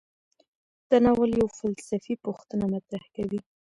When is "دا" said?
0.89-0.97